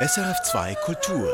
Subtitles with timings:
[0.00, 1.28] SRF2 Kultur.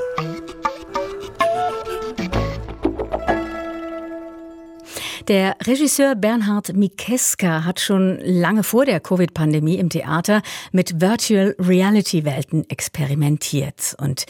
[5.28, 10.40] Der Regisseur Bernhard Mikeska hat schon lange vor der Covid-Pandemie im Theater
[10.72, 14.24] mit Virtual Reality Welten experimentiert und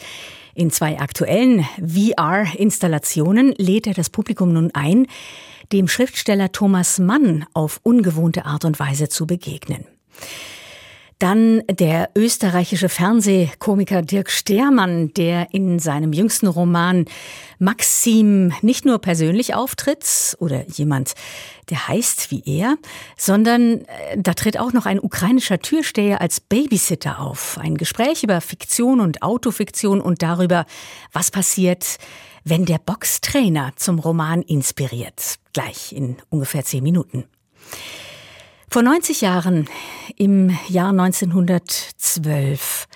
[0.53, 5.07] in zwei aktuellen VR-Installationen lädt er das Publikum nun ein,
[5.71, 9.85] dem Schriftsteller Thomas Mann auf ungewohnte Art und Weise zu begegnen.
[11.25, 17.05] Dann der österreichische Fernsehkomiker Dirk Stermann, der in seinem jüngsten Roman
[17.57, 21.15] Maxim nicht nur persönlich auftritt oder jemand,
[21.71, 22.77] der heißt wie er,
[23.17, 27.57] sondern äh, da tritt auch noch ein ukrainischer Türsteher als Babysitter auf.
[27.59, 30.67] Ein Gespräch über Fiktion und Autofiktion und darüber,
[31.11, 31.97] was passiert,
[32.43, 35.39] wenn der Boxtrainer zum Roman inspiriert.
[35.53, 37.25] Gleich in ungefähr zehn Minuten.
[38.75, 39.69] Vor 90 Jahren,
[40.17, 42.89] im Jahr 1912,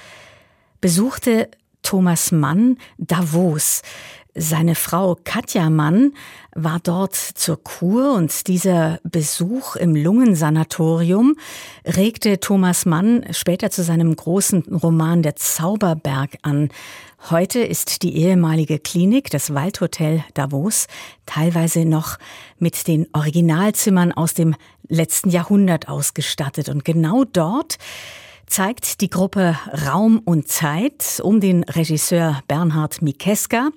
[0.82, 1.50] besuchte
[1.84, 3.82] Thomas Mann Davos.
[4.36, 6.14] Seine Frau Katja Mann
[6.54, 11.36] war dort zur Kur und dieser Besuch im Lungensanatorium
[11.84, 16.70] regte Thomas Mann später zu seinem großen Roman Der Zauberberg an.
[17.32, 20.86] Heute ist die ehemalige Klinik, das Waldhotel Davos,
[21.26, 22.20] teilweise noch
[22.60, 24.56] mit den Originalzimmern aus dem
[24.88, 26.70] letzten Jahrhundert ausgestattet.
[26.70, 27.80] Und genau dort
[28.46, 33.70] zeigt die Gruppe Raum und Zeit um den Regisseur Bernhard Mikeska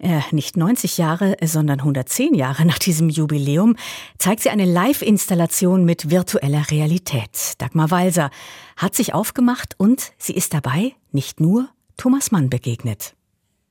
[0.00, 3.76] äh, nicht 90 Jahre, sondern 110 Jahre nach diesem Jubiläum,
[4.18, 7.54] zeigt sie eine Live-Installation mit virtueller Realität.
[7.58, 8.30] Dagmar Walser
[8.76, 13.14] hat sich aufgemacht und sie ist dabei nicht nur Thomas Mann begegnet.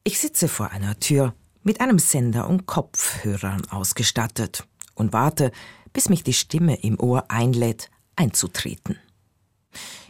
[0.04, 5.52] Ich sitze vor einer Tür mit einem Sender und Kopfhörern ausgestattet und warte,
[5.94, 8.98] bis mich die Stimme im Ohr einlädt, einzutreten.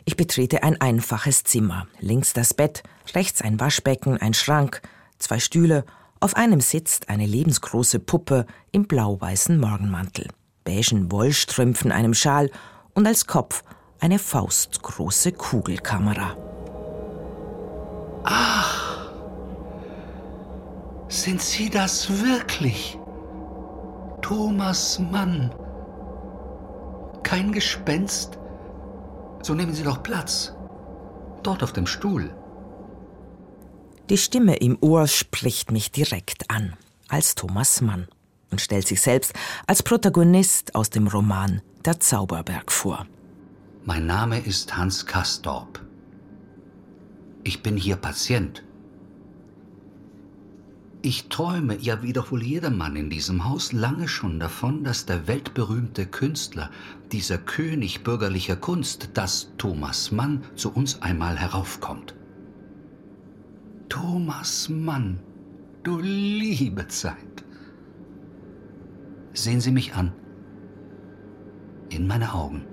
[0.06, 1.88] Ich betrete ein einfaches Zimmer.
[2.00, 2.84] Links das Bett,
[3.16, 4.82] rechts ein Waschbecken, ein Schrank,
[5.18, 5.86] zwei Stühle
[6.20, 10.28] auf einem sitzt eine lebensgroße Puppe im blau-weißen Morgenmantel,
[10.64, 12.50] beigen Wollstrümpfen, einem Schal
[12.94, 13.64] und als Kopf
[14.00, 16.36] eine faustgroße Kugelkamera.
[18.24, 19.12] Ach,
[21.08, 22.98] sind Sie das wirklich?
[24.22, 25.54] Thomas Mann.
[27.22, 28.40] Kein Gespenst?
[29.42, 30.54] So nehmen Sie doch Platz.
[31.44, 32.34] Dort auf dem Stuhl.
[34.12, 36.74] Die Stimme im Ohr spricht mich direkt an,
[37.08, 38.08] als Thomas Mann,
[38.52, 39.34] und stellt sich selbst
[39.66, 43.08] als Protagonist aus dem Roman Der Zauberberg vor.
[43.84, 45.84] Mein Name ist Hans Kastorp.
[47.44, 48.64] Ich bin hier Patient.
[51.02, 56.70] Ich träume, ja wie jedermann in diesem Haus, lange schon davon, dass der weltberühmte Künstler,
[57.12, 62.14] dieser König bürgerlicher Kunst, dass Thomas Mann zu uns einmal heraufkommt.
[63.90, 65.20] Thomas Mann,
[65.84, 67.46] du liebe Zeit.
[69.34, 70.14] Sehen Sie mich an.
[71.90, 72.66] In meine Augen.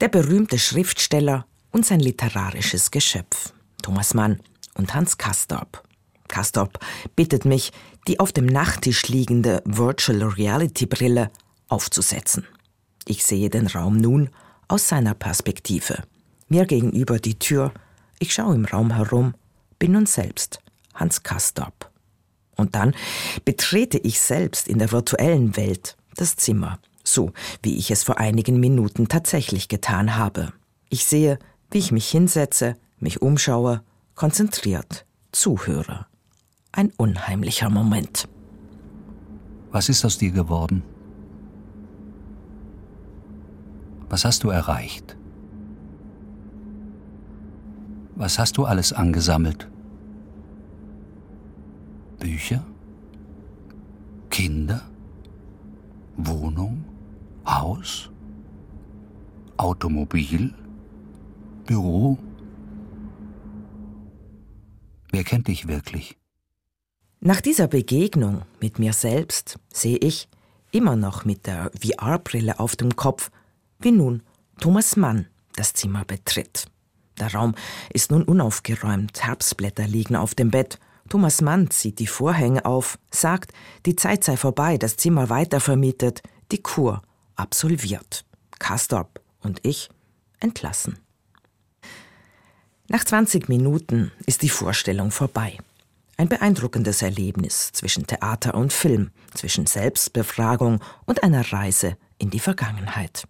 [0.00, 3.52] Der berühmte Schriftsteller und sein literarisches Geschöpf,
[3.82, 4.40] Thomas Mann
[4.74, 5.82] und Hans Kastorp.
[6.28, 6.78] Kastorp
[7.16, 7.72] bittet mich,
[8.06, 11.30] die auf dem Nachttisch liegende Virtual Reality Brille
[11.68, 12.46] aufzusetzen.
[13.06, 14.30] Ich sehe den Raum nun
[14.68, 16.04] aus seiner Perspektive.
[16.48, 17.72] Mir gegenüber die Tür
[18.18, 19.34] ich schaue im Raum herum,
[19.78, 20.60] bin nun selbst
[20.94, 21.90] Hans Kastorp.
[22.56, 22.94] Und dann
[23.44, 28.58] betrete ich selbst in der virtuellen Welt das Zimmer, so wie ich es vor einigen
[28.58, 30.52] Minuten tatsächlich getan habe.
[30.88, 31.38] Ich sehe,
[31.70, 33.82] wie ich mich hinsetze, mich umschaue,
[34.14, 36.06] konzentriert, zuhöre.
[36.72, 38.28] Ein unheimlicher Moment.
[39.70, 40.82] Was ist aus dir geworden?
[44.08, 45.17] Was hast du erreicht?
[48.18, 49.68] Was hast du alles angesammelt?
[52.18, 52.64] Bücher?
[54.28, 54.82] Kinder?
[56.16, 56.84] Wohnung?
[57.46, 58.10] Haus?
[59.56, 60.52] Automobil?
[61.64, 62.18] Büro?
[65.12, 66.16] Wer kennt dich wirklich?
[67.20, 70.28] Nach dieser Begegnung mit mir selbst sehe ich,
[70.72, 73.30] immer noch mit der VR-Brille auf dem Kopf,
[73.78, 74.24] wie nun
[74.60, 76.66] Thomas Mann das Zimmer betritt.
[77.18, 77.54] Der Raum
[77.92, 80.78] ist nun unaufgeräumt, Herbstblätter liegen auf dem Bett.
[81.08, 83.52] Thomas Mann zieht die Vorhänge auf, sagt,
[83.86, 86.22] die Zeit sei vorbei, das Zimmer weitervermietet,
[86.52, 87.02] die Kur
[87.36, 88.24] absolviert.
[88.58, 89.88] Kastorp und ich
[90.40, 90.98] entlassen.
[92.88, 95.58] Nach 20 Minuten ist die Vorstellung vorbei.
[96.16, 103.28] Ein beeindruckendes Erlebnis zwischen Theater und Film, zwischen Selbstbefragung und einer Reise in die Vergangenheit.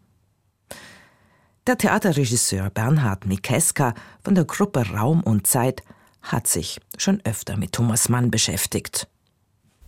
[1.68, 3.92] Der Theaterregisseur Bernhard Mikeska
[4.24, 5.82] von der Gruppe Raum und Zeit
[6.22, 9.06] hat sich schon öfter mit Thomas Mann beschäftigt.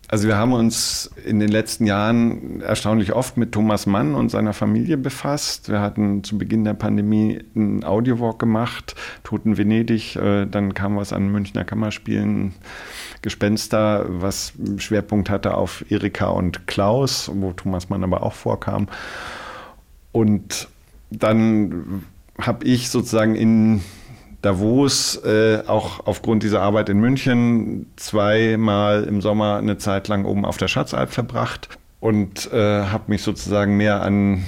[0.09, 4.53] Also wir haben uns in den letzten Jahren erstaunlich oft mit Thomas Mann und seiner
[4.53, 5.71] Familie befasst.
[5.71, 8.95] Wir hatten zu Beginn der Pandemie einen Audiowalk gemacht,
[9.25, 12.53] Toten Venedig, äh, dann kam was an Münchner Kammerspielen,
[13.23, 18.87] Gespenster, was Schwerpunkt hatte auf Erika und Klaus, wo Thomas Mann aber auch vorkam.
[20.13, 20.69] Und
[21.11, 22.05] dann
[22.39, 23.83] habe ich sozusagen in
[24.43, 30.47] Davos äh, auch aufgrund dieser Arbeit in München zweimal im Sommer eine Zeit lang oben
[30.47, 31.69] auf der Schatzalp verbracht
[32.01, 34.43] und äh, habe mich sozusagen mehr an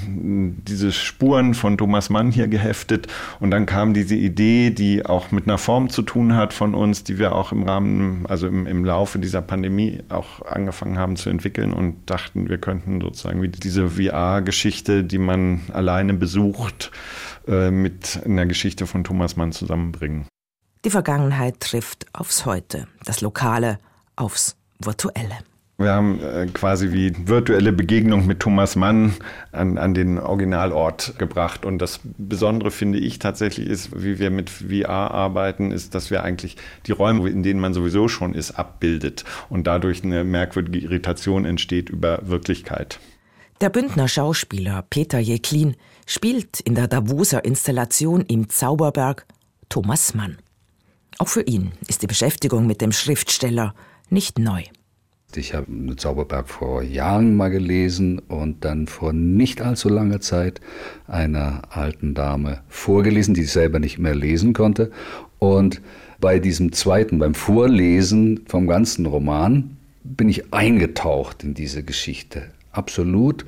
[0.66, 3.08] diese Spuren von Thomas Mann hier geheftet.
[3.40, 7.04] Und dann kam diese Idee, die auch mit einer Form zu tun hat von uns,
[7.04, 11.28] die wir auch im Rahmen, also im, im Laufe dieser Pandemie auch angefangen haben zu
[11.28, 16.90] entwickeln und dachten, wir könnten sozusagen wie diese VR-Geschichte, die man alleine besucht,
[17.46, 20.26] äh, mit einer Geschichte von Thomas Mann zusammenbringen.
[20.86, 23.78] Die Vergangenheit trifft aufs Heute, das Lokale
[24.16, 25.36] aufs Virtuelle.
[25.82, 29.14] Wir haben äh, quasi wie virtuelle Begegnung mit Thomas Mann
[29.50, 31.64] an, an den Originalort gebracht.
[31.64, 36.22] Und das Besondere finde ich tatsächlich ist, wie wir mit VR arbeiten, ist, dass wir
[36.22, 36.56] eigentlich
[36.86, 41.90] die Räume, in denen man sowieso schon ist, abbildet und dadurch eine merkwürdige Irritation entsteht
[41.90, 43.00] über Wirklichkeit.
[43.60, 45.76] Der Bündner Schauspieler Peter Jeklin
[46.06, 49.26] spielt in der Davoser Installation im Zauberberg
[49.68, 50.38] Thomas Mann.
[51.18, 53.74] Auch für ihn ist die Beschäftigung mit dem Schriftsteller
[54.10, 54.64] nicht neu.
[55.36, 60.60] Ich habe Zauberberg vor Jahren mal gelesen und dann vor nicht allzu langer Zeit
[61.06, 64.90] einer alten Dame vorgelesen, die ich selber nicht mehr lesen konnte.
[65.38, 65.80] Und
[66.20, 72.44] bei diesem zweiten, beim Vorlesen vom ganzen Roman, bin ich eingetaucht in diese Geschichte.
[72.70, 73.44] Absolut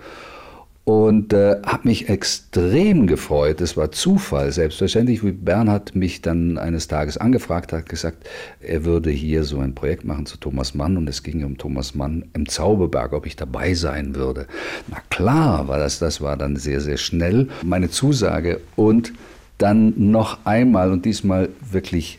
[0.84, 3.62] und äh, habe mich extrem gefreut.
[3.62, 8.26] Es war Zufall, selbstverständlich, wie Bernhard mich dann eines Tages angefragt hat, gesagt,
[8.60, 11.94] er würde hier so ein Projekt machen zu Thomas Mann und es ging um Thomas
[11.94, 14.46] Mann im Zauberberg, ob ich dabei sein würde.
[14.88, 19.12] Na klar, war das, das war dann sehr, sehr schnell meine Zusage und
[19.56, 22.18] dann noch einmal und diesmal wirklich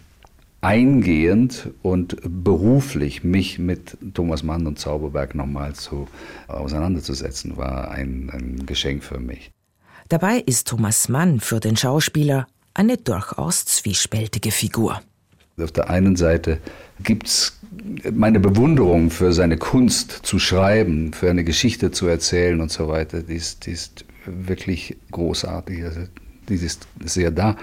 [0.65, 6.07] eingehend und beruflich mich mit Thomas Mann und Zauberberg nochmal zu,
[6.47, 9.51] auseinanderzusetzen, war ein, ein Geschenk für mich.
[10.09, 15.01] Dabei ist Thomas Mann für den Schauspieler eine durchaus zwiespältige Figur.
[15.61, 16.57] Auf der einen Seite
[17.03, 17.59] gibt es
[18.11, 23.21] meine Bewunderung für seine Kunst zu schreiben, für eine Geschichte zu erzählen und so weiter,
[23.21, 25.83] die ist, die ist wirklich großartig.
[25.83, 26.01] Also,
[26.49, 27.55] die ist sehr da.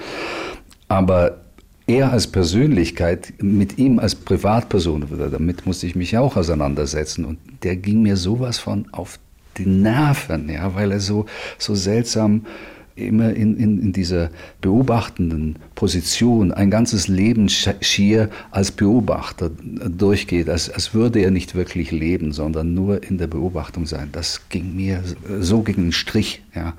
[0.89, 1.42] Aber
[1.87, 7.25] er als Persönlichkeit, mit ihm als Privatperson, damit musste ich mich auch auseinandersetzen.
[7.25, 9.19] Und der ging mir sowas von auf
[9.59, 11.27] die Nerven, ja, weil er so,
[11.59, 12.47] so seltsam
[12.95, 14.31] immer in, in, in dieser
[14.61, 21.91] beobachtenden Position ein ganzes Leben schier als Beobachter durchgeht, als, als würde er nicht wirklich
[21.91, 24.11] leben, sondern nur in der Beobachtung sein.
[24.13, 25.03] Das ging mir
[25.41, 26.43] so gegen den Strich.
[26.55, 26.75] Ja.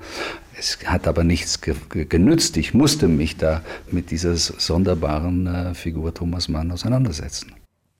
[0.56, 2.56] Es hat aber nichts genützt.
[2.56, 7.52] Ich musste mich da mit dieser sonderbaren äh, Figur Thomas Mann auseinandersetzen.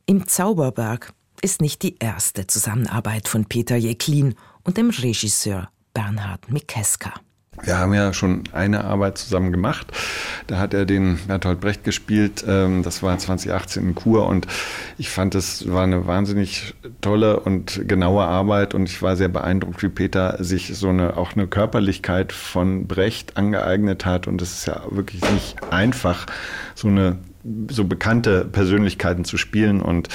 [0.07, 1.13] Im Zauberberg
[1.43, 7.13] ist nicht die erste Zusammenarbeit von Peter Jeklin und dem Regisseur Bernhard Mikeska.
[7.63, 9.87] Wir haben ja schon eine Arbeit zusammen gemacht.
[10.47, 12.45] Da hat er den Bertolt Brecht gespielt.
[12.47, 14.47] Ähm, das war 2018 in Kur und
[14.99, 19.83] ich fand, es war eine wahnsinnig tolle und genaue Arbeit und ich war sehr beeindruckt,
[19.83, 24.67] wie Peter sich so eine, auch eine Körperlichkeit von Brecht angeeignet hat und es ist
[24.67, 26.27] ja wirklich nicht einfach,
[26.75, 27.19] so eine
[27.71, 30.09] so bekannte Persönlichkeiten zu spielen und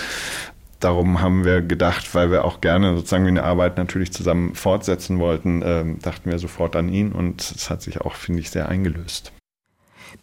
[0.79, 5.62] darum haben wir gedacht, weil wir auch gerne sozusagen eine Arbeit natürlich zusammen fortsetzen wollten,
[5.62, 9.31] äh, dachten wir sofort an ihn und es hat sich auch, finde ich, sehr eingelöst.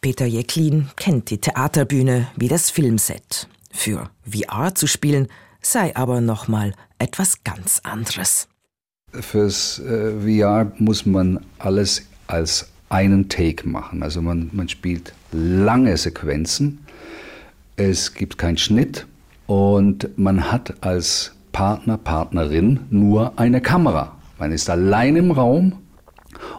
[0.00, 3.48] Peter Jeklin kennt die Theaterbühne wie das Filmset.
[3.72, 5.28] Für VR zu spielen
[5.60, 8.48] sei aber nochmal etwas ganz anderes.
[9.12, 14.02] Fürs äh, VR muss man alles als einen Take machen.
[14.02, 16.84] Also man, man spielt lange Sequenzen.
[17.76, 19.06] Es gibt keinen Schnitt,
[19.46, 24.16] und man hat als Partner, Partnerin nur eine Kamera.
[24.38, 25.72] Man ist allein im Raum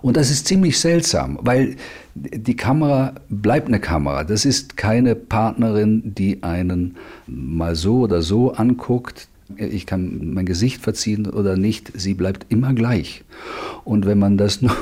[0.02, 1.76] und das ist ziemlich seltsam, weil
[2.16, 4.24] die Kamera bleibt eine Kamera.
[4.24, 6.96] Das ist keine Partnerin, die einen
[7.28, 9.28] mal so oder so anguckt.
[9.56, 13.24] Ich kann mein Gesicht verziehen oder nicht, sie bleibt immer gleich.
[13.84, 14.76] Und wenn man das nur,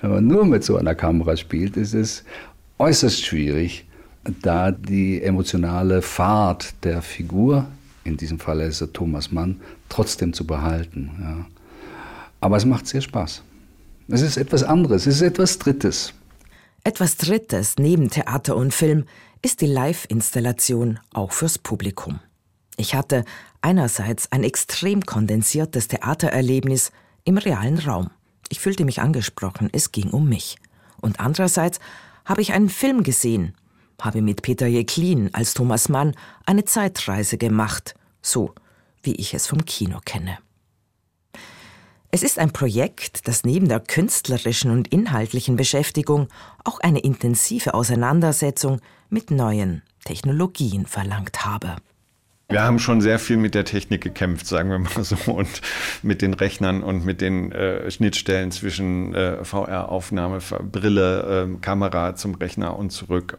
[0.00, 2.24] wenn man nur mit so einer Kamera spielt, ist es
[2.78, 3.86] äußerst schwierig,
[4.24, 7.66] da die emotionale Fahrt der Figur,
[8.04, 11.10] in diesem Fall ist er Thomas Mann, trotzdem zu behalten.
[11.20, 11.46] Ja.
[12.40, 13.42] Aber es macht sehr Spaß.
[14.08, 16.12] Es ist etwas anderes, es ist etwas Drittes.
[16.84, 19.04] Etwas Drittes neben Theater und Film
[19.40, 22.20] ist die Live-Installation auch fürs Publikum.
[22.76, 23.24] Ich hatte
[23.60, 26.90] einerseits ein extrem kondensiertes Theatererlebnis
[27.24, 28.10] im realen Raum.
[28.48, 30.56] Ich fühlte mich angesprochen, es ging um mich.
[31.00, 31.78] Und andererseits
[32.24, 33.54] habe ich einen Film gesehen,
[34.02, 38.54] habe mit Peter Jeklin als Thomas Mann eine Zeitreise gemacht, so
[39.02, 40.38] wie ich es vom Kino kenne.
[42.10, 46.28] Es ist ein Projekt, das neben der künstlerischen und inhaltlichen Beschäftigung
[46.62, 51.76] auch eine intensive Auseinandersetzung mit neuen Technologien verlangt habe.
[52.50, 55.62] Wir haben schon sehr viel mit der Technik gekämpft, sagen wir mal so, und
[56.02, 60.40] mit den Rechnern und mit den äh, Schnittstellen zwischen äh, VR-Aufnahme,
[60.70, 63.38] Brille, äh, Kamera zum Rechner und zurück.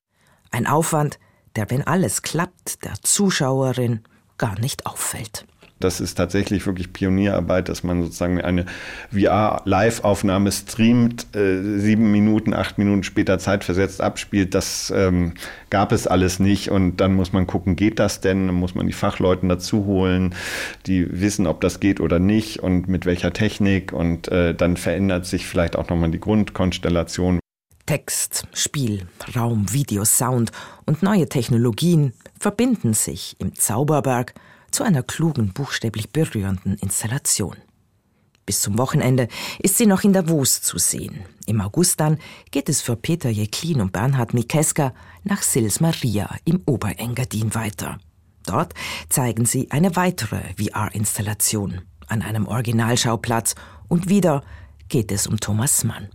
[0.53, 1.17] Ein Aufwand,
[1.55, 4.01] der, wenn alles klappt, der Zuschauerin
[4.37, 5.47] gar nicht auffällt.
[5.79, 8.67] Das ist tatsächlich wirklich Pionierarbeit, dass man sozusagen eine
[9.11, 14.53] VR-Live-Aufnahme streamt, äh, sieben Minuten, acht Minuten später zeitversetzt abspielt.
[14.53, 15.33] Das ähm,
[15.71, 16.69] gab es alles nicht.
[16.69, 18.45] Und dann muss man gucken, geht das denn?
[18.45, 20.35] Dann muss man die Fachleuten dazu holen,
[20.85, 23.91] die wissen, ob das geht oder nicht und mit welcher Technik.
[23.91, 27.39] Und äh, dann verändert sich vielleicht auch nochmal die Grundkonstellation.
[27.85, 30.51] Text, Spiel, Raum, Video, Sound
[30.85, 34.33] und neue Technologien verbinden sich im Zauberberg
[34.71, 37.57] zu einer klugen, buchstäblich berührenden Installation.
[38.45, 39.27] Bis zum Wochenende
[39.59, 41.19] ist sie noch in Davos zu sehen.
[41.45, 42.17] Im August dann
[42.51, 47.99] geht es für Peter Jeklin und Bernhard Mikeska nach Sils Maria im Oberengadin weiter.
[48.45, 48.73] Dort
[49.09, 53.55] zeigen sie eine weitere VR-Installation an einem Originalschauplatz
[53.87, 54.43] und wieder
[54.89, 56.09] geht es um Thomas Mann.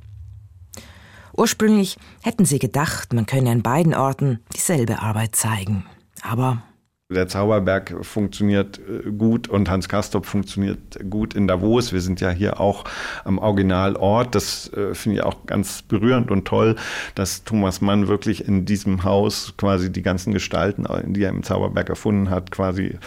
[1.38, 5.86] Ursprünglich hätten sie gedacht, man könne an beiden Orten dieselbe Arbeit zeigen.
[6.20, 6.64] Aber
[7.10, 11.92] der Zauberberg funktioniert äh, gut und Hans Kastorp funktioniert gut in Davos.
[11.92, 12.84] Wir sind ja hier auch
[13.24, 14.34] am Originalort.
[14.34, 16.74] Das äh, finde ich auch ganz berührend und toll,
[17.14, 21.88] dass Thomas Mann wirklich in diesem Haus quasi die ganzen Gestalten, die er im Zauberberg
[21.88, 22.98] erfunden hat, quasi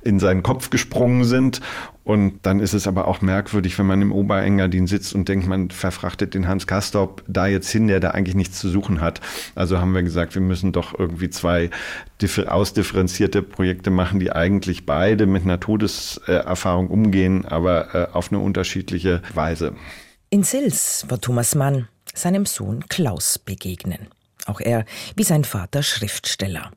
[0.00, 1.60] in seinen Kopf gesprungen sind
[2.06, 5.70] und dann ist es aber auch merkwürdig, wenn man im Oberengadin sitzt und denkt, man
[5.70, 9.20] verfrachtet den Hans Kastorp da jetzt hin, der da eigentlich nichts zu suchen hat.
[9.56, 11.68] Also haben wir gesagt, wir müssen doch irgendwie zwei
[12.46, 19.20] ausdifferenzierte Projekte machen, die eigentlich beide mit einer Todeserfahrung umgehen, aber äh, auf eine unterschiedliche
[19.34, 19.74] Weise.
[20.30, 24.06] In Sils war Thomas Mann seinem Sohn Klaus begegnen.
[24.46, 24.84] Auch er,
[25.16, 26.70] wie sein Vater, Schriftsteller.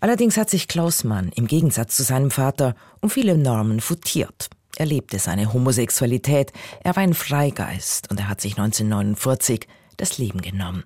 [0.00, 4.48] Allerdings hat sich Klaus Mann im Gegensatz zu seinem Vater um viele Normen futiert.
[4.76, 6.52] Er lebte seine Homosexualität,
[6.84, 10.84] er war ein Freigeist und er hat sich 1949 das Leben genommen.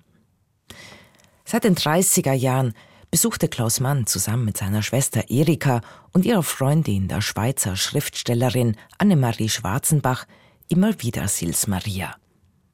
[1.45, 2.73] Seit den 30er Jahren
[3.11, 5.81] besuchte Klaus Mann zusammen mit seiner Schwester Erika
[6.13, 10.25] und ihrer Freundin, der Schweizer Schriftstellerin Annemarie Schwarzenbach,
[10.67, 12.15] immer wieder Sils Maria.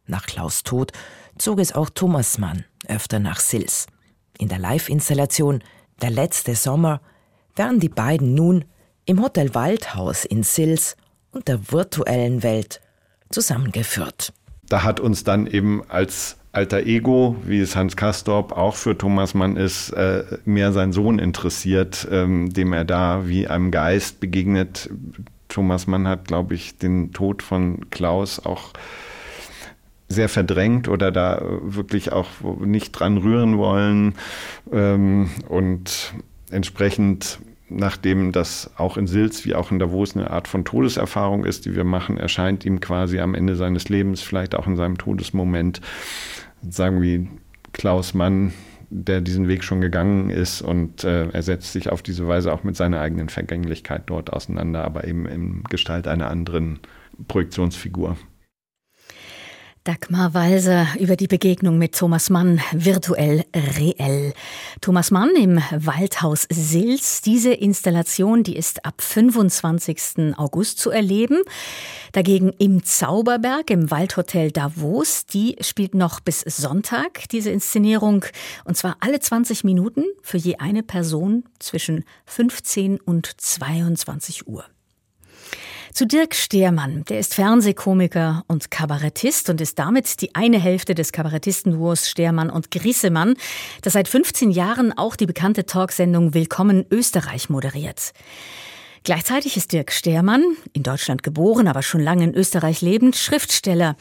[0.08, 0.94] Nach Klaus Tod
[1.38, 3.88] zog es auch Thomas Mann öfter nach Sils.
[4.38, 5.62] In der Live-Installation
[6.02, 7.02] der letzte Sommer,
[7.56, 8.66] werden die beiden nun
[9.06, 10.96] im Hotel Waldhaus in Sils
[11.32, 12.82] und der virtuellen Welt
[13.30, 14.34] zusammengeführt.
[14.68, 19.34] Da hat uns dann eben als alter Ego, wie es Hans Kastorp auch für Thomas
[19.34, 24.90] Mann ist, äh, mehr sein Sohn interessiert, ähm, dem er da wie einem Geist begegnet.
[25.48, 28.74] Thomas Mann hat, glaube ich, den Tod von Klaus auch
[30.10, 32.28] sehr verdrängt oder da wirklich auch
[32.60, 34.16] nicht dran rühren wollen.
[34.72, 36.14] Ähm, und
[36.50, 37.40] entsprechend,
[37.70, 41.76] nachdem das auch in Silz wie auch in Davos eine Art von Todeserfahrung ist, die
[41.76, 45.80] wir machen, erscheint ihm quasi am Ende seines Lebens, vielleicht auch in seinem Todesmoment,
[46.68, 47.28] sagen wir
[47.72, 48.52] Klaus Mann,
[48.90, 52.64] der diesen Weg schon gegangen ist und äh, er setzt sich auf diese Weise auch
[52.64, 56.80] mit seiner eigenen Vergänglichkeit dort auseinander, aber eben in Gestalt einer anderen
[57.28, 58.18] Projektionsfigur.
[59.86, 64.34] Dagmar Walser über die Begegnung mit Thomas Mann virtuell reell.
[64.82, 67.22] Thomas Mann im Waldhaus Sils.
[67.22, 70.36] Diese Installation, die ist ab 25.
[70.38, 71.42] August zu erleben.
[72.12, 78.26] Dagegen im Zauberberg im Waldhotel Davos, die spielt noch bis Sonntag diese Inszenierung
[78.66, 84.66] und zwar alle 20 Minuten für je eine Person zwischen 15 und 22 Uhr.
[85.94, 91.12] Zu Dirk Stehrmann, der ist Fernsehkomiker und Kabarettist und ist damit die eine Hälfte des
[91.12, 93.36] Kabarettistenduos Stehrmann und Grissemann,
[93.82, 98.14] das seit 15 Jahren auch die bekannte Talksendung Willkommen Österreich moderiert.
[99.04, 100.44] Gleichzeitig ist Dirk Stehrmann,
[100.74, 103.96] in Deutschland geboren, aber schon lange in Österreich lebend, Schriftsteller.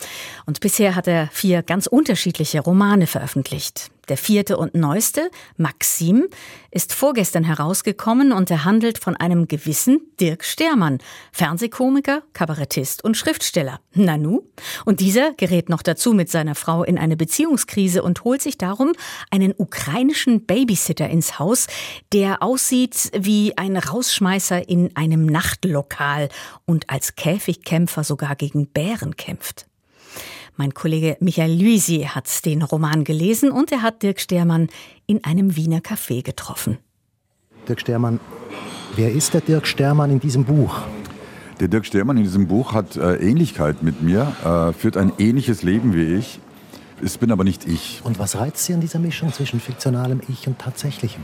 [0.45, 3.91] Und bisher hat er vier ganz unterschiedliche Romane veröffentlicht.
[4.09, 6.29] Der vierte und neueste, Maxim,
[6.71, 10.99] ist vorgestern herausgekommen und er handelt von einem gewissen Dirk Stermann,
[11.33, 13.81] Fernsehkomiker, Kabarettist und Schriftsteller.
[13.95, 14.43] Nanu?
[14.85, 18.93] Und dieser gerät noch dazu mit seiner Frau in eine Beziehungskrise und holt sich darum
[19.31, 21.67] einen ukrainischen Babysitter ins Haus,
[22.13, 26.29] der aussieht wie ein Rausschmeißer in einem Nachtlokal
[26.65, 29.68] und als Käfigkämpfer sogar gegen Bären kämpft.
[30.59, 34.67] Mein Kollege Michael Luisi hat den Roman gelesen und er hat Dirk Stermann
[35.07, 36.79] in einem Wiener Café getroffen.
[37.69, 38.19] Dirk Stermann,
[38.97, 40.81] wer ist der Dirk Stermann in diesem Buch?
[41.61, 45.63] Der Dirk Stermann in diesem Buch hat äh, Ähnlichkeit mit mir, äh, führt ein ähnliches
[45.63, 46.41] Leben wie ich.
[47.05, 48.01] Es bin aber nicht ich.
[48.03, 51.23] Und was reizt Sie an dieser Mischung zwischen fiktionalem Ich und tatsächlichem?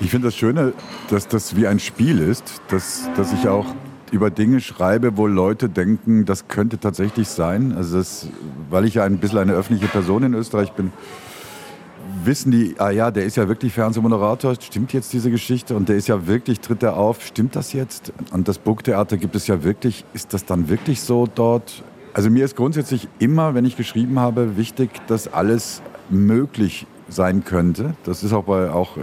[0.00, 0.74] Ich finde das Schöne,
[1.08, 3.66] dass das wie ein Spiel ist, dass, dass ich auch
[4.10, 7.72] über Dinge schreibe, wo Leute denken, das könnte tatsächlich sein.
[7.76, 8.28] Also das,
[8.68, 10.92] weil ich ja ein bisschen eine öffentliche Person in Österreich bin,
[12.24, 15.76] wissen die, ah ja, der ist ja wirklich Fernsehmoderator, stimmt jetzt diese Geschichte?
[15.76, 18.12] Und der ist ja wirklich, tritt er auf, stimmt das jetzt?
[18.32, 21.82] Und das Burgtheater gibt es ja wirklich, ist das dann wirklich so dort?
[22.12, 27.94] Also mir ist grundsätzlich immer, wenn ich geschrieben habe, wichtig, dass alles möglich sein könnte.
[28.04, 29.00] Das ist auch bei, auch äh,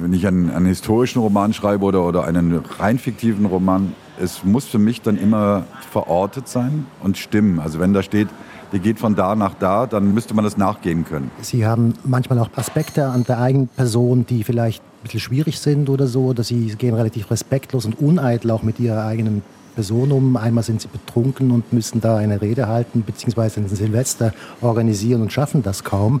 [0.00, 4.64] wenn ich einen, einen historischen Roman schreibe oder, oder einen rein fiktiven Roman, es muss
[4.64, 7.60] für mich dann immer verortet sein und stimmen.
[7.60, 8.28] Also wenn da steht,
[8.72, 11.30] der geht von da nach da, dann müsste man das nachgehen können.
[11.40, 15.88] Sie haben manchmal auch Aspekte an der eigenen Person, die vielleicht ein bisschen schwierig sind
[15.88, 19.42] oder so, oder Sie gehen relativ respektlos und uneitel auch mit Ihrer eigenen
[19.74, 20.36] Person um.
[20.36, 25.32] Einmal sind Sie betrunken und müssen da eine Rede halten, beziehungsweise einen Silvester organisieren und
[25.32, 26.20] schaffen das kaum.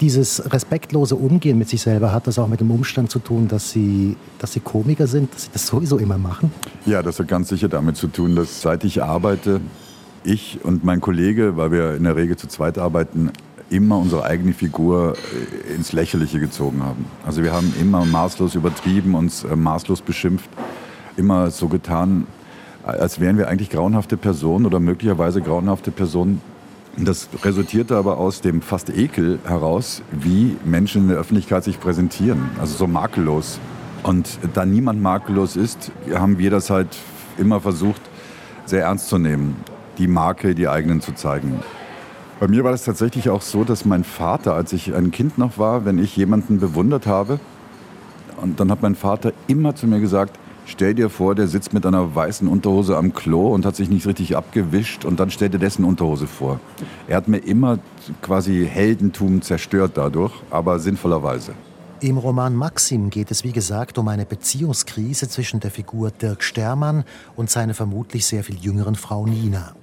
[0.00, 3.72] Dieses respektlose Umgehen mit sich selber, hat das auch mit dem Umstand zu tun, dass
[3.72, 6.52] Sie, dass Sie Komiker sind, dass Sie das sowieso immer machen?
[6.86, 9.60] Ja, das hat ganz sicher damit zu tun, dass seit ich arbeite,
[10.22, 13.32] ich und mein Kollege, weil wir in der Regel zu zweit arbeiten,
[13.70, 15.14] immer unsere eigene Figur
[15.70, 17.04] äh, ins Lächerliche gezogen haben.
[17.26, 20.48] Also wir haben immer maßlos übertrieben, uns äh, maßlos beschimpft,
[21.16, 22.26] immer so getan,
[22.84, 26.40] als wären wir eigentlich grauenhafte Personen oder möglicherweise grauenhafte Personen.
[27.00, 32.50] Das resultierte aber aus dem fast Ekel heraus, wie Menschen in der Öffentlichkeit sich präsentieren.
[32.60, 33.60] Also so makellos.
[34.02, 36.96] Und da niemand makellos ist, haben wir das halt
[37.38, 38.00] immer versucht,
[38.66, 39.56] sehr ernst zu nehmen
[39.98, 41.60] die Marke, die eigenen zu zeigen.
[42.40, 45.58] Bei mir war das tatsächlich auch so, dass mein Vater, als ich ein Kind noch
[45.58, 47.40] war, wenn ich jemanden bewundert habe,
[48.40, 51.84] und dann hat mein Vater immer zu mir gesagt, stell dir vor, der sitzt mit
[51.84, 55.58] einer weißen Unterhose am Klo und hat sich nicht richtig abgewischt und dann stell dir
[55.58, 56.60] dessen Unterhose vor.
[57.08, 57.78] Er hat mir immer
[58.22, 61.54] quasi Heldentum zerstört dadurch, aber sinnvollerweise.
[62.00, 67.02] Im Roman Maxim geht es wie gesagt um eine Beziehungskrise zwischen der Figur Dirk Stermann
[67.34, 69.74] und seiner vermutlich sehr viel jüngeren Frau Nina.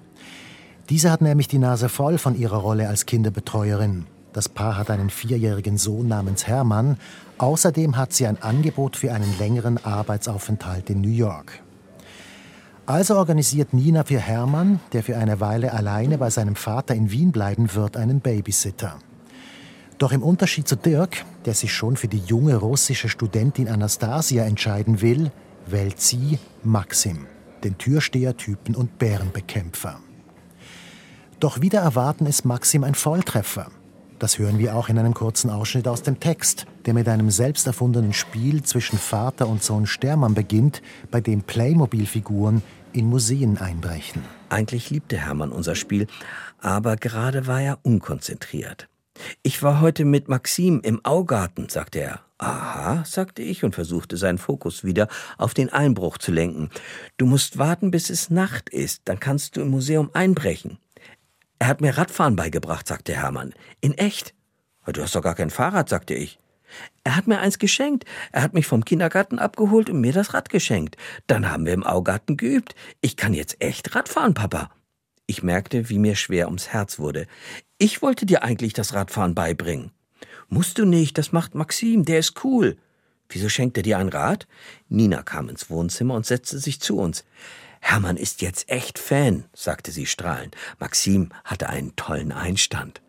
[0.90, 4.06] Diese hat nämlich die Nase voll von ihrer Rolle als Kinderbetreuerin.
[4.36, 6.98] Das Paar hat einen vierjährigen Sohn namens Hermann.
[7.38, 11.64] Außerdem hat sie ein Angebot für einen längeren Arbeitsaufenthalt in New York.
[12.86, 17.32] Also organisiert Nina für Hermann, der für eine Weile alleine bei seinem Vater in Wien
[17.32, 19.00] bleiben wird, einen Babysitter.
[20.00, 25.00] Doch im Unterschied zu Dirk, der sich schon für die junge russische Studentin Anastasia entscheiden
[25.00, 25.32] will,
[25.66, 27.26] wählt sie Maxim,
[27.64, 30.02] den Türstehertypen und Bärenbekämpfer.
[31.40, 33.72] Doch wieder erwarten ist Maxim ein Volltreffer.
[34.26, 37.68] Das hören wir auch in einem kurzen Ausschnitt aus dem Text, der mit einem selbst
[37.68, 44.24] erfundenen Spiel zwischen Vater und Sohn Stermann beginnt, bei dem Playmobil-Figuren in Museen einbrechen.
[44.50, 46.08] Eigentlich liebte Hermann unser Spiel,
[46.60, 48.88] aber gerade war er unkonzentriert.
[49.44, 52.22] Ich war heute mit Maxim im Augarten, sagte er.
[52.40, 55.08] Aha, sagte ich und versuchte seinen Fokus wieder
[55.38, 56.72] auf den Einbruch zu lenken.
[57.18, 60.80] Du musst warten, bis es Nacht ist, dann kannst du im Museum einbrechen.
[61.60, 63.54] Er hat mir Radfahren beigebracht, sagte Hermann.
[63.82, 64.34] In echt?
[64.86, 66.40] Du hast doch gar kein Fahrrad, sagte ich.
[67.04, 68.06] Er hat mir eins geschenkt.
[68.32, 70.98] Er hat mich vom Kindergarten abgeholt und mir das Rad geschenkt.
[71.28, 72.76] Dann haben wir im Augarten geübt.
[73.02, 74.70] Ich kann jetzt echt Radfahren, Papa.
[75.28, 77.28] Ich merkte, wie mir schwer ums Herz wurde.
[77.78, 79.92] Ich wollte dir eigentlich das Radfahren beibringen.
[80.50, 82.78] Musst du nicht, das macht Maxim, der ist cool.
[83.30, 84.48] Wieso schenkt er dir ein Rad?
[84.88, 87.26] Nina kam ins Wohnzimmer und setzte sich zu uns.
[87.88, 90.56] Hermann ist jetzt echt Fan, sagte sie strahlend.
[90.80, 93.04] Maxim hatte einen tollen Einstand.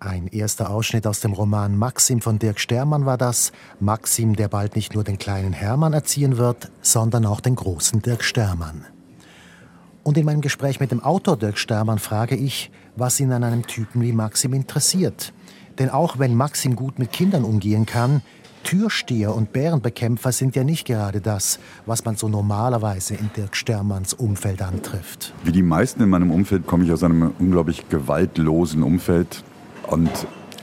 [0.00, 3.52] Ein erster Ausschnitt aus dem Roman Maxim von Dirk Stermann war das.
[3.78, 8.24] Maxim, der bald nicht nur den kleinen Hermann erziehen wird, sondern auch den großen Dirk
[8.24, 8.86] Stermann.
[10.02, 13.68] Und in meinem Gespräch mit dem Autor Dirk Stermann frage ich, was ihn an einem
[13.68, 15.32] Typen wie Maxim interessiert.
[15.78, 18.22] Denn auch wenn Maxim gut mit Kindern umgehen kann,
[18.64, 24.14] Türsteher und Bärenbekämpfer sind ja nicht gerade das, was man so normalerweise in Dirk Stermanns
[24.14, 25.32] Umfeld antrifft.
[25.44, 29.42] Wie die meisten in meinem Umfeld komme ich aus einem unglaublich gewaltlosen Umfeld.
[29.86, 30.10] Und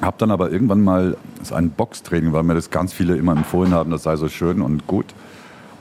[0.02, 1.18] Habe dann aber irgendwann mal
[1.52, 4.88] ein Boxtraining, weil mir das ganz viele immer empfohlen haben, das sei so schön und
[4.88, 5.06] gut.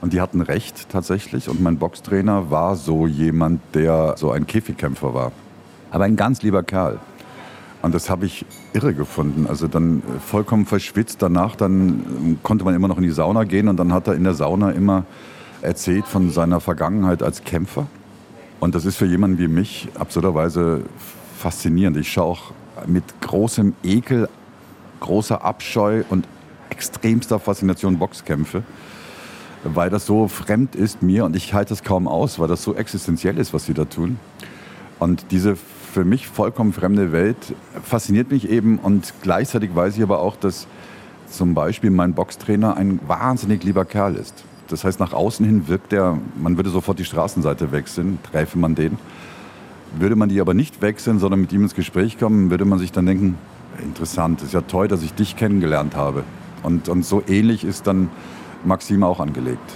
[0.01, 1.49] Und die hatten recht tatsächlich.
[1.49, 5.33] Und mein Boxtrainer war so jemand, der so ein Käfigkämpfer war.
[5.91, 7.01] Aber ein ganz lieber Kerl.
[7.85, 9.47] Und das habe ich irre gefunden.
[9.47, 11.21] Also dann vollkommen verschwitzt.
[11.21, 14.25] Danach dann konnte man immer noch in die Sauna gehen und dann hat er in
[14.25, 15.05] der Sauna immer
[15.61, 17.87] erzählt von seiner Vergangenheit als Kämpfer.
[18.59, 20.81] Und das ist für jemanden wie mich absurderweise
[21.37, 21.99] faszinierend.
[21.99, 22.53] Ich schaue auch
[22.87, 24.31] mit großem Ekel,
[25.01, 26.27] großer Abscheu und
[26.71, 28.63] extremster Faszination Boxkämpfe,
[29.63, 32.75] weil das so fremd ist mir und ich halte es kaum aus, weil das so
[32.75, 34.19] existenziell ist, was sie da tun.
[34.99, 35.59] Und diese
[35.95, 37.55] für mich vollkommen fremde Welt
[37.85, 40.67] fasziniert mich eben und gleichzeitig weiß ich aber auch, dass
[41.31, 44.45] zum Beispiel mein Boxtrainer ein wahnsinnig lieber Kerl ist.
[44.67, 48.75] Das heißt, nach außen hin wirkt er, man würde sofort die Straßenseite wechseln, träfe man
[48.75, 48.99] den.
[49.97, 52.91] Würde man die aber nicht wechseln, sondern mit ihm ins Gespräch kommen, würde man sich
[52.91, 53.39] dann denken,
[53.81, 56.25] interessant, ist ja toll, dass ich dich kennengelernt habe.
[56.65, 58.11] Und, und so ähnlich ist dann
[58.65, 59.73] Maxim auch angelegt.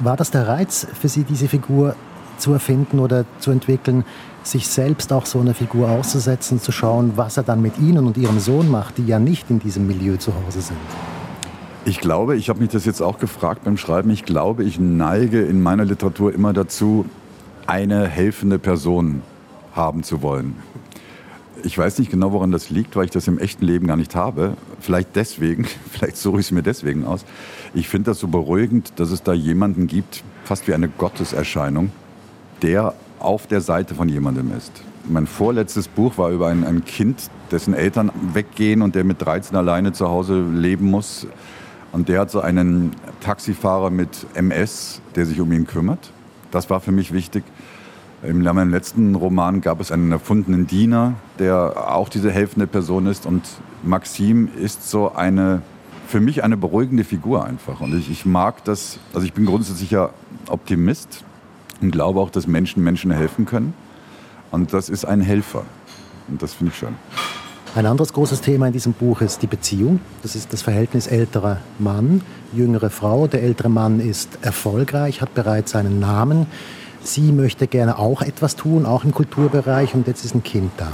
[0.00, 1.96] War das der Reiz für Sie, diese Figur
[2.38, 4.04] zu erfinden oder zu entwickeln,
[4.42, 8.16] sich selbst auch so eine Figur auszusetzen, zu schauen, was er dann mit Ihnen und
[8.16, 10.78] Ihrem Sohn macht, die ja nicht in diesem Milieu zu Hause sind?
[11.86, 15.42] Ich glaube, ich habe mich das jetzt auch gefragt beim Schreiben, ich glaube, ich neige
[15.42, 17.04] in meiner Literatur immer dazu,
[17.66, 19.22] eine helfende Person
[19.74, 20.56] haben zu wollen.
[21.62, 24.14] Ich weiß nicht genau, woran das liegt, weil ich das im echten Leben gar nicht
[24.14, 24.56] habe.
[24.80, 27.24] Vielleicht deswegen, vielleicht suche ich es mir deswegen aus.
[27.72, 31.90] Ich finde das so beruhigend, dass es da jemanden gibt, fast wie eine Gotteserscheinung,
[32.64, 34.72] der auf der Seite von jemandem ist.
[35.06, 39.54] Mein vorletztes Buch war über ein, ein Kind, dessen Eltern weggehen und der mit 13
[39.54, 41.26] alleine zu Hause leben muss.
[41.92, 46.10] Und der hat so einen Taxifahrer mit MS, der sich um ihn kümmert.
[46.50, 47.44] Das war für mich wichtig.
[48.22, 53.26] In meinem letzten Roman gab es einen erfundenen Diener, der auch diese helfende Person ist.
[53.26, 53.42] Und
[53.82, 55.60] Maxim ist so eine,
[56.06, 57.82] für mich eine beruhigende Figur einfach.
[57.82, 60.14] Und ich, ich mag das, also ich bin grundsätzlicher
[60.48, 61.24] Optimist
[61.80, 63.74] und glaube auch, dass Menschen Menschen helfen können.
[64.50, 65.64] Und das ist ein Helfer.
[66.28, 66.94] Und das finde ich schön.
[67.74, 69.98] Ein anderes großes Thema in diesem Buch ist die Beziehung.
[70.22, 73.26] Das ist das Verhältnis älterer Mann, jüngere Frau.
[73.26, 76.46] Der ältere Mann ist erfolgreich, hat bereits einen Namen.
[77.02, 80.92] Sie möchte gerne auch etwas tun, auch im Kulturbereich, und jetzt ist ein Kind da.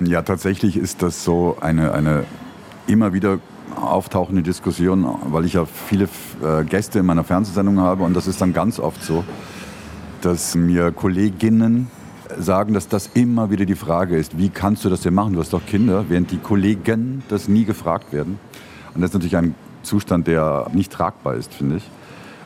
[0.00, 2.24] Ja, tatsächlich ist das so eine, eine
[2.86, 3.40] immer wieder
[3.76, 6.08] auftauchende Diskussion, weil ich ja viele
[6.42, 9.24] äh, Gäste in meiner Fernsehsendung habe und das ist dann ganz oft so,
[10.22, 11.88] dass mir Kolleginnen
[12.38, 15.34] sagen, dass das immer wieder die Frage ist, wie kannst du das denn machen?
[15.34, 18.38] Du hast doch Kinder, während die Kollegen das nie gefragt werden.
[18.94, 21.90] Und das ist natürlich ein Zustand, der nicht tragbar ist, finde ich.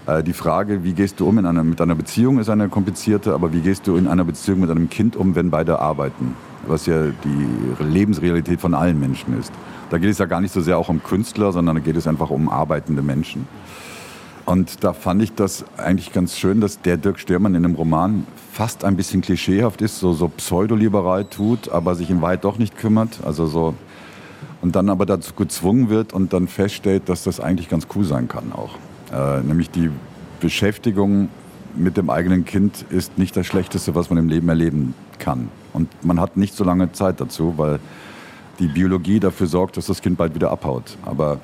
[0.06, 3.34] Äh, die Frage, wie gehst du um in einer, mit einer Beziehung, ist eine komplizierte,
[3.34, 6.34] aber wie gehst du in einer Beziehung mit einem Kind um, wenn beide arbeiten?
[6.66, 9.52] Was ja die Lebensrealität von allen Menschen ist.
[9.90, 12.08] Da geht es ja gar nicht so sehr auch um Künstler, sondern da geht es
[12.08, 13.46] einfach um arbeitende Menschen.
[14.46, 18.26] Und da fand ich das eigentlich ganz schön, dass der Dirk Stürmann in dem Roman
[18.52, 22.78] fast ein bisschen klischeehaft ist, so, so pseudoliberal tut, aber sich in Wahrheit doch nicht
[22.78, 23.18] kümmert.
[23.24, 23.74] Also so,
[24.62, 28.28] und dann aber dazu gezwungen wird und dann feststellt, dass das eigentlich ganz cool sein
[28.28, 28.76] kann auch.
[29.12, 29.90] Äh, nämlich die
[30.40, 31.28] Beschäftigung
[31.74, 35.50] mit dem eigenen Kind ist nicht das Schlechteste, was man im Leben erleben kann.
[35.72, 37.80] Und man hat nicht so lange Zeit dazu, weil
[38.60, 40.96] die Biologie dafür sorgt, dass das Kind bald wieder abhaut.
[41.04, 41.40] Aber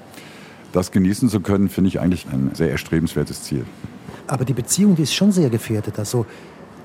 [0.72, 3.64] das genießen zu können, finde ich eigentlich ein sehr erstrebenswertes Ziel.
[4.26, 5.98] Aber die Beziehung, die ist schon sehr gefährdet.
[5.98, 6.26] Also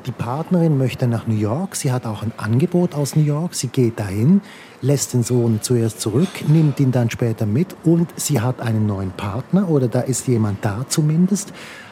[0.06, 3.68] die Partnerin möchte nach New York, sie hat auch ein Angebot aus New York, sie
[3.68, 4.42] geht dahin,
[4.82, 9.12] lässt den Sohn zuerst zurück, nimmt ihn dann später mit und sie hat einen neuen
[9.12, 11.52] Partner oder da ist jemand da zumindest.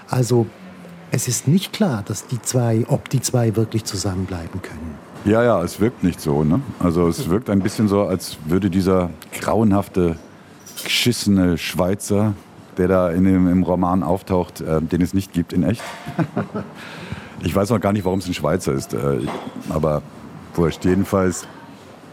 [0.09, 0.45] Also
[1.11, 4.95] es ist nicht klar, dass die zwei, ob die zwei wirklich zusammenbleiben können.
[5.25, 6.43] Ja, ja, es wirkt nicht so.
[6.43, 6.61] Ne?
[6.79, 10.17] Also es wirkt ein bisschen so, als würde dieser grauenhafte,
[10.85, 12.33] geschissene Schweizer,
[12.77, 15.81] der da in dem, im Roman auftaucht, äh, den es nicht gibt in echt.
[17.43, 19.19] ich weiß noch gar nicht, warum es ein Schweizer ist, äh,
[19.69, 20.01] aber
[20.55, 20.85] wurscht.
[20.85, 21.47] Jedenfalls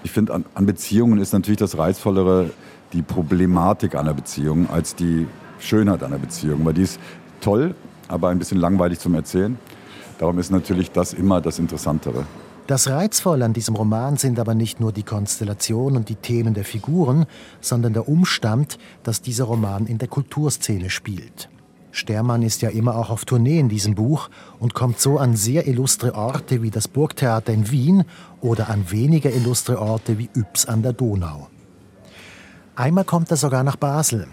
[0.04, 2.50] ich finde, an, an, Beziehungen ist natürlich das Reizvollere
[2.92, 5.26] die Problematik einer Beziehung als die
[5.58, 6.64] Schönheit einer Beziehung.
[6.64, 6.98] Weil die ist
[7.40, 7.74] toll,
[8.08, 9.58] aber ein bisschen langweilig zum Erzählen.
[10.18, 12.26] Darum ist natürlich das immer das Interessantere.
[12.72, 16.64] Das Reizvolle an diesem Roman sind aber nicht nur die Konstellation und die Themen der
[16.64, 17.26] Figuren,
[17.60, 21.50] sondern der Umstand, dass dieser Roman in der Kulturszene spielt.
[21.90, 25.66] Stermann ist ja immer auch auf Tournee in diesem Buch und kommt so an sehr
[25.66, 28.04] illustre Orte wie das Burgtheater in Wien
[28.40, 31.48] oder an weniger illustre Orte wie Yps an der Donau.
[32.74, 34.28] Einmal kommt er sogar nach Basel.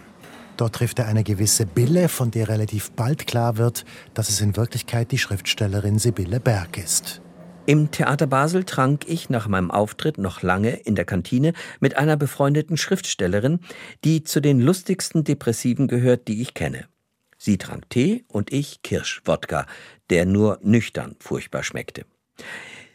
[0.56, 4.56] Dort trifft er eine gewisse Bille, von der relativ bald klar wird, dass es in
[4.56, 7.22] Wirklichkeit die Schriftstellerin Sibylle Berg ist.
[7.70, 12.18] Im Theater Basel trank ich nach meinem Auftritt noch lange in der Kantine mit einer
[12.18, 13.60] befreundeten Schriftstellerin,
[14.04, 16.88] die zu den lustigsten Depressiven gehört, die ich kenne.
[17.38, 19.68] Sie trank Tee und ich Kirschwodka,
[20.10, 22.08] der nur nüchtern furchtbar schmeckte.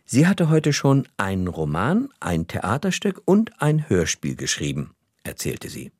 [0.04, 5.92] Sie hatte heute schon einen Roman, ein Theaterstück und ein Hörspiel geschrieben, erzählte sie.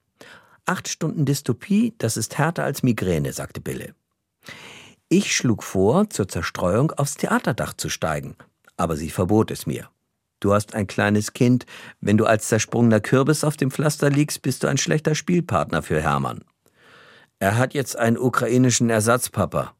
[0.66, 3.94] Acht Stunden Dystopie, das ist härter als Migräne, sagte Bille.
[5.08, 8.34] Ich schlug vor, zur Zerstreuung aufs Theaterdach zu steigen,
[8.76, 9.88] aber sie verbot es mir.
[10.40, 11.64] Du hast ein kleines Kind,
[12.00, 16.02] wenn du als zersprungener Kürbis auf dem Pflaster liegst, bist du ein schlechter Spielpartner für
[16.02, 16.44] Hermann.
[17.38, 19.74] Er hat jetzt einen ukrainischen Ersatzpapa.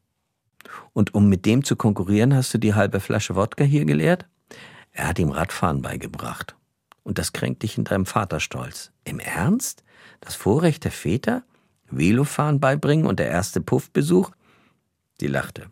[0.93, 4.25] Und um mit dem zu konkurrieren, hast du die halbe Flasche Wodka hier geleert?
[4.91, 6.55] Er hat ihm Radfahren beigebracht.
[7.03, 8.91] Und das kränkt dich in deinem Vaterstolz.
[9.03, 9.83] Im Ernst?
[10.21, 11.43] Das Vorrecht der Väter?
[11.91, 14.31] Velofahren beibringen und der erste Puffbesuch?
[15.19, 15.67] Sie lachte.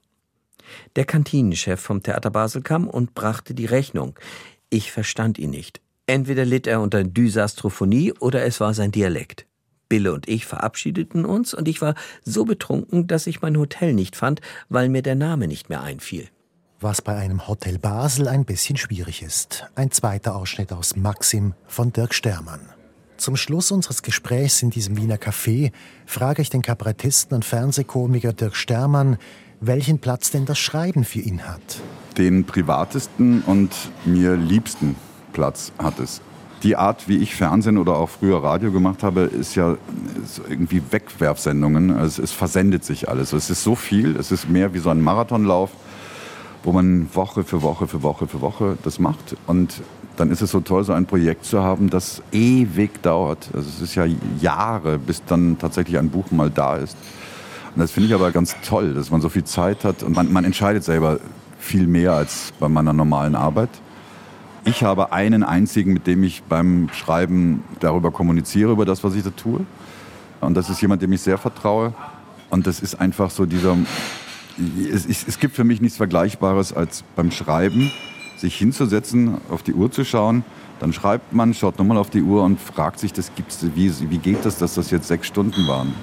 [0.95, 4.17] Der Kantinenchef vom Theater Basel kam und brachte die Rechnung.
[4.69, 5.81] Ich verstand ihn nicht.
[6.05, 9.45] Entweder litt er unter Dysastrophonie oder es war sein Dialekt.
[9.87, 14.15] Bille und ich verabschiedeten uns und ich war so betrunken, dass ich mein Hotel nicht
[14.15, 16.27] fand, weil mir der Name nicht mehr einfiel.
[16.79, 19.69] Was bei einem Hotel Basel ein bisschen schwierig ist.
[19.75, 22.61] Ein zweiter Ausschnitt aus Maxim von Dirk Stermann.
[23.17, 25.71] Zum Schluss unseres Gesprächs in diesem Wiener Café
[26.05, 29.17] frage ich den Kabarettisten und Fernsehkomiker Dirk Stermann,
[29.67, 31.81] welchen Platz denn das Schreiben für ihn hat.
[32.17, 33.71] Den privatesten und
[34.05, 34.95] mir liebsten
[35.31, 36.21] Platz hat es.
[36.63, 39.75] Die Art, wie ich Fernsehen oder auch früher Radio gemacht habe, ist ja
[40.23, 41.91] ist irgendwie Wegwerfsendungen.
[41.91, 43.33] Also es versendet sich alles.
[43.33, 45.71] Es ist so viel, es ist mehr wie so ein Marathonlauf,
[46.63, 49.35] wo man Woche für Woche für Woche für Woche das macht.
[49.45, 49.81] Und
[50.15, 53.49] dann ist es so toll, so ein Projekt zu haben, das ewig dauert.
[53.53, 54.05] Also es ist ja
[54.39, 56.95] Jahre, bis dann tatsächlich ein Buch mal da ist.
[57.75, 60.31] Und das finde ich aber ganz toll, dass man so viel Zeit hat und man,
[60.31, 61.19] man entscheidet selber
[61.59, 63.69] viel mehr als bei meiner normalen Arbeit.
[64.65, 69.23] Ich habe einen einzigen, mit dem ich beim Schreiben darüber kommuniziere, über das, was ich
[69.23, 69.65] da tue.
[70.39, 71.93] Und das ist jemand, dem ich sehr vertraue.
[72.49, 73.75] Und das ist einfach so dieser.
[74.93, 77.91] Es, es gibt für mich nichts Vergleichbares als beim Schreiben,
[78.37, 80.43] sich hinzusetzen, auf die Uhr zu schauen.
[80.79, 84.17] Dann schreibt man, schaut nochmal auf die Uhr und fragt sich, das gibt's, wie, wie
[84.17, 85.93] geht das, dass das jetzt sechs Stunden waren?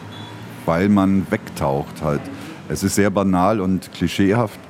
[0.71, 2.21] Weil man wegtaucht halt.
[2.69, 4.61] Es ist sehr banal und klischeehaft,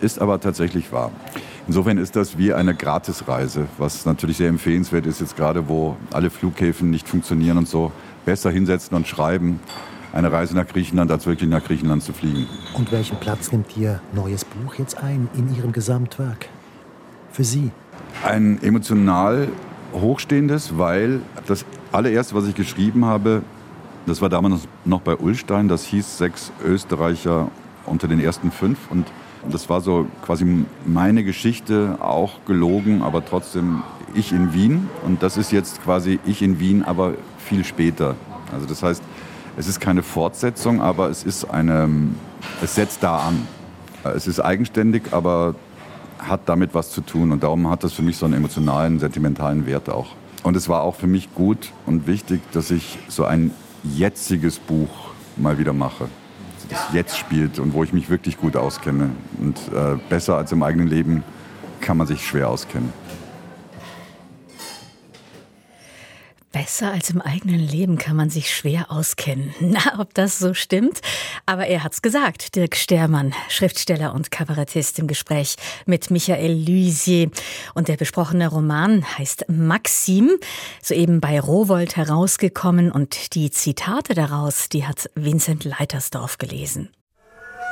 [0.00, 1.10] ist aber tatsächlich wahr.
[1.66, 6.30] Insofern ist das wie eine Gratisreise, was natürlich sehr empfehlenswert ist, jetzt gerade wo alle
[6.30, 7.92] Flughäfen nicht funktionieren und so.
[8.24, 9.60] Besser hinsetzen und schreiben,
[10.14, 12.46] eine Reise nach Griechenland, als wirklich nach Griechenland zu fliegen.
[12.72, 16.48] Und welchen Platz nimmt Ihr neues Buch jetzt ein in Ihrem Gesamtwerk?
[17.32, 17.70] Für Sie?
[18.24, 19.48] Ein emotional
[19.92, 23.42] hochstehendes, weil das allererste, was ich geschrieben habe,
[24.06, 27.48] das war damals noch bei Ullstein, das hieß sechs Österreicher
[27.86, 28.78] unter den ersten fünf.
[28.90, 29.06] Und
[29.50, 33.82] das war so quasi meine Geschichte, auch gelogen, aber trotzdem
[34.14, 34.88] ich in Wien.
[35.04, 38.14] Und das ist jetzt quasi ich in Wien, aber viel später.
[38.52, 39.02] Also das heißt,
[39.56, 41.88] es ist keine Fortsetzung, aber es ist eine,
[42.62, 43.46] es setzt da an.
[44.02, 45.54] Es ist eigenständig, aber
[46.18, 47.32] hat damit was zu tun.
[47.32, 50.08] Und darum hat das für mich so einen emotionalen, sentimentalen Wert auch.
[50.42, 53.50] Und es war auch für mich gut und wichtig, dass ich so ein
[53.84, 54.88] jetziges Buch
[55.36, 56.08] mal wieder mache.
[56.70, 59.10] Das jetzt spielt und wo ich mich wirklich gut auskenne.
[59.38, 61.22] Und äh, besser als im eigenen Leben
[61.80, 62.92] kann man sich schwer auskennen.
[66.64, 69.52] Besser als im eigenen Leben kann man sich schwer auskennen.
[69.60, 71.02] Na, ob das so stimmt?
[71.44, 77.28] Aber er hat's gesagt, Dirk Stermann, Schriftsteller und Kabarettist im Gespräch mit Michael Luisier.
[77.74, 80.30] Und der besprochene Roman heißt Maxim,
[80.80, 86.88] soeben bei Rowold herausgekommen und die Zitate daraus, die hat Vincent Leitersdorf gelesen.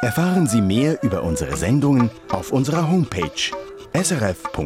[0.02, 3.52] Erfahren Sie mehr über unsere Sendungen auf unserer Homepage
[3.94, 4.62] srf.ch-kultur.